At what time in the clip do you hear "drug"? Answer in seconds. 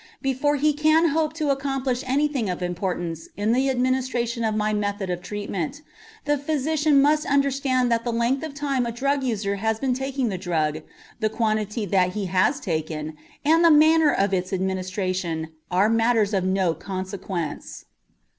8.91-9.23, 10.39-10.81